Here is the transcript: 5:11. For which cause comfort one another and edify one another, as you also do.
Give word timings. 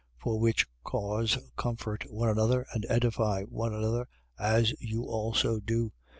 5:11. 0.17 0.23
For 0.23 0.39
which 0.39 0.65
cause 0.83 1.37
comfort 1.57 2.05
one 2.11 2.27
another 2.29 2.65
and 2.73 2.87
edify 2.89 3.43
one 3.43 3.71
another, 3.71 4.07
as 4.39 4.73
you 4.81 5.03
also 5.03 5.59
do. 5.59 5.91